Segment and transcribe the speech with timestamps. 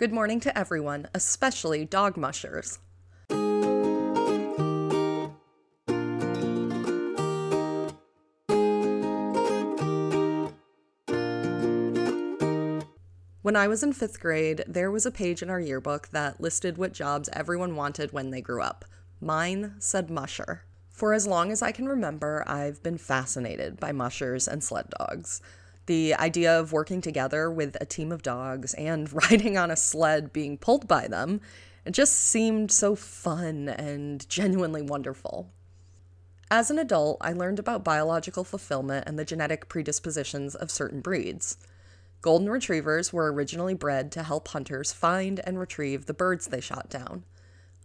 [0.00, 2.78] Good morning to everyone, especially dog mushers.
[13.42, 16.78] When I was in fifth grade, there was a page in our yearbook that listed
[16.78, 18.86] what jobs everyone wanted when they grew up.
[19.20, 20.62] Mine said musher.
[20.88, 25.42] For as long as I can remember, I've been fascinated by mushers and sled dogs.
[25.86, 30.32] The idea of working together with a team of dogs and riding on a sled
[30.32, 31.40] being pulled by them,
[31.84, 35.50] it just seemed so fun and genuinely wonderful.
[36.50, 41.56] As an adult, I learned about biological fulfillment and the genetic predispositions of certain breeds.
[42.22, 46.90] Golden retrievers were originally bred to help hunters find and retrieve the birds they shot
[46.90, 47.24] down.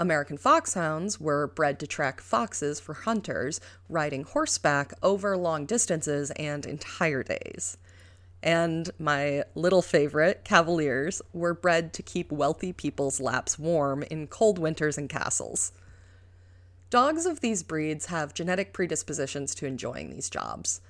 [0.00, 6.64] American foxhounds were bred to track foxes for hunters riding horseback over long distances and
[6.64, 7.76] entire days.
[8.42, 14.58] And my little favorite, Cavaliers, were bred to keep wealthy people's laps warm in cold
[14.58, 15.72] winters and castles.
[16.88, 20.80] Dogs of these breeds have genetic predispositions to enjoying these jobs.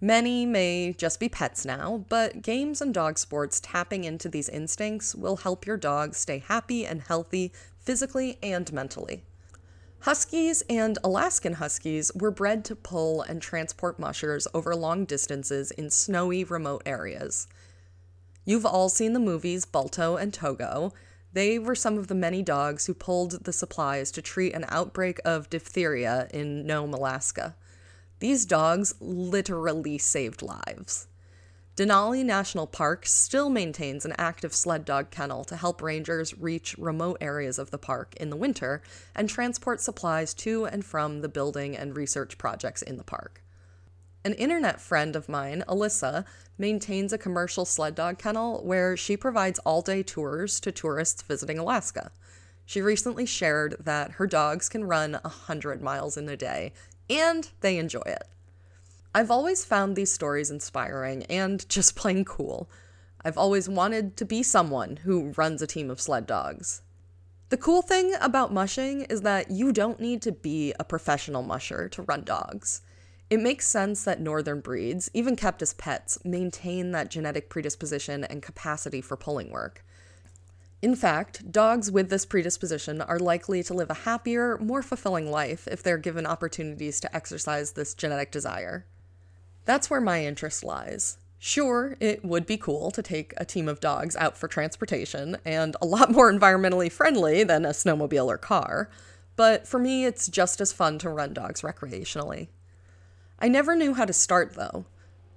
[0.00, 5.14] Many may just be pets now, but games and dog sports tapping into these instincts
[5.14, 7.52] will help your dog stay happy and healthy
[7.86, 9.24] physically and mentally.
[10.00, 15.90] Huskies and Alaskan Huskies were bred to pull and transport mushers over long distances in
[15.90, 17.48] snowy, remote areas.
[18.44, 20.92] You've all seen the movies Balto and Togo.
[21.32, 25.18] They were some of the many dogs who pulled the supplies to treat an outbreak
[25.24, 27.56] of diphtheria in Nome, Alaska.
[28.20, 31.08] These dogs literally saved lives.
[31.76, 37.18] Denali National Park still maintains an active sled dog kennel to help rangers reach remote
[37.20, 38.80] areas of the park in the winter
[39.14, 43.42] and transport supplies to and from the building and research projects in the park.
[44.24, 46.24] An internet friend of mine, Alyssa,
[46.56, 51.58] maintains a commercial sled dog kennel where she provides all day tours to tourists visiting
[51.58, 52.10] Alaska.
[52.64, 56.72] She recently shared that her dogs can run 100 miles in a day
[57.10, 58.24] and they enjoy it.
[59.16, 62.68] I've always found these stories inspiring and just plain cool.
[63.24, 66.82] I've always wanted to be someone who runs a team of sled dogs.
[67.48, 71.88] The cool thing about mushing is that you don't need to be a professional musher
[71.88, 72.82] to run dogs.
[73.30, 78.42] It makes sense that northern breeds, even kept as pets, maintain that genetic predisposition and
[78.42, 79.82] capacity for pulling work.
[80.82, 85.66] In fact, dogs with this predisposition are likely to live a happier, more fulfilling life
[85.66, 88.84] if they're given opportunities to exercise this genetic desire.
[89.66, 91.18] That's where my interest lies.
[91.38, 95.76] Sure, it would be cool to take a team of dogs out for transportation, and
[95.82, 98.88] a lot more environmentally friendly than a snowmobile or car,
[99.36, 102.48] but for me, it's just as fun to run dogs recreationally.
[103.38, 104.86] I never knew how to start, though.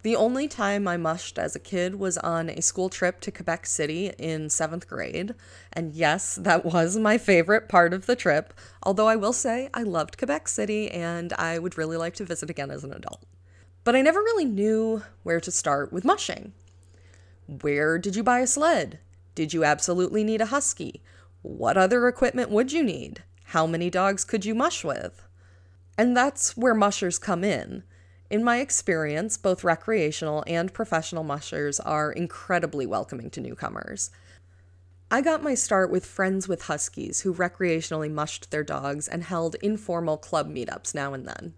[0.02, 3.66] The only time I mushed as a kid was on a school trip to Quebec
[3.66, 5.36] City in seventh grade.
[5.74, 9.84] And yes, that was my favorite part of the trip, although I will say I
[9.84, 13.26] loved Quebec City and I would really like to visit again as an adult.
[13.84, 16.54] But I never really knew where to start with mushing.
[17.48, 19.00] Where did you buy a sled?
[19.36, 21.02] Did you absolutely need a husky?
[21.42, 23.24] What other equipment would you need?
[23.46, 25.24] How many dogs could you mush with?
[25.98, 27.84] And that's where mushers come in.
[28.30, 34.12] In my experience, both recreational and professional mushers are incredibly welcoming to newcomers.
[35.10, 39.56] I got my start with friends with huskies who recreationally mushed their dogs and held
[39.56, 41.56] informal club meetups now and then.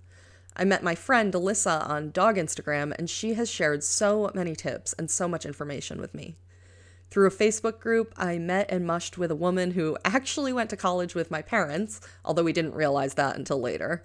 [0.56, 4.94] I met my friend Alyssa on dog Instagram, and she has shared so many tips
[4.94, 6.36] and so much information with me.
[7.10, 10.78] Through a Facebook group, I met and mushed with a woman who actually went to
[10.78, 14.04] college with my parents, although we didn't realize that until later.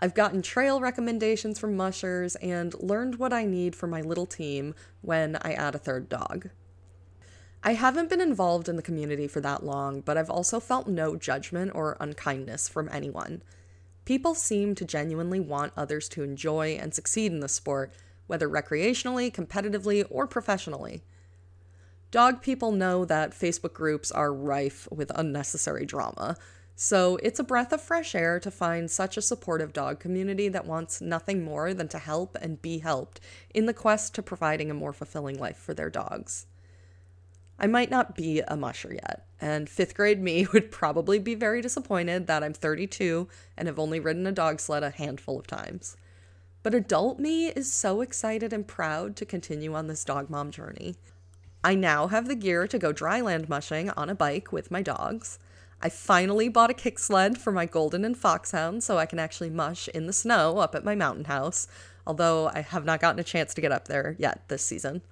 [0.00, 4.74] I've gotten trail recommendations from mushers and learned what I need for my little team
[5.00, 6.50] when I add a third dog.
[7.64, 11.16] I haven't been involved in the community for that long, but I've also felt no
[11.16, 13.42] judgment or unkindness from anyone.
[14.08, 17.92] People seem to genuinely want others to enjoy and succeed in the sport,
[18.26, 21.02] whether recreationally, competitively, or professionally.
[22.10, 26.38] Dog people know that Facebook groups are rife with unnecessary drama,
[26.74, 30.64] so it's a breath of fresh air to find such a supportive dog community that
[30.64, 33.20] wants nothing more than to help and be helped
[33.52, 36.46] in the quest to providing a more fulfilling life for their dogs.
[37.58, 41.60] I might not be a musher yet, and fifth grade me would probably be very
[41.60, 45.96] disappointed that I'm 32 and have only ridden a dog sled a handful of times.
[46.62, 50.96] But adult me is so excited and proud to continue on this dog mom journey.
[51.64, 55.38] I now have the gear to go dryland mushing on a bike with my dogs.
[55.80, 59.50] I finally bought a kick sled for my golden and foxhound so I can actually
[59.50, 61.68] mush in the snow up at my mountain house,
[62.06, 65.02] although I have not gotten a chance to get up there yet this season.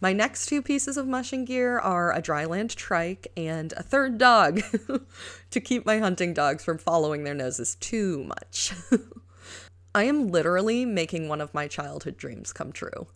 [0.00, 4.60] My next two pieces of mushing gear are a dryland trike and a third dog
[5.50, 8.72] to keep my hunting dogs from following their noses too much.
[9.94, 13.06] I am literally making one of my childhood dreams come true.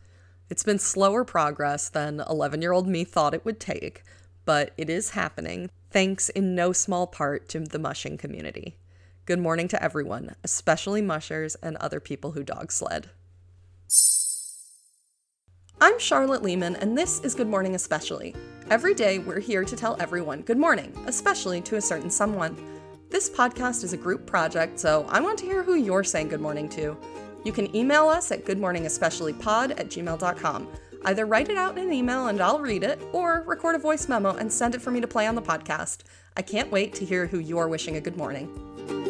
[0.48, 4.04] It's been slower progress than 11 year old me thought it would take,
[4.44, 8.76] but it is happening, thanks in no small part to the mushing community.
[9.26, 13.10] Good morning to everyone, especially mushers and other people who dog sled.
[15.80, 18.34] I'm Charlotte Lehman, and this is Good Morning Especially.
[18.68, 22.56] Every day, we're here to tell everyone good morning, especially to a certain someone.
[23.10, 26.40] This podcast is a group project, so I want to hear who you're saying good
[26.40, 26.96] morning to.
[27.44, 30.68] You can email us at goodmorningespeciallypod at gmail.com.
[31.04, 34.08] Either write it out in an email and I'll read it, or record a voice
[34.08, 35.98] memo and send it for me to play on the podcast.
[36.36, 39.07] I can't wait to hear who you're wishing a good morning.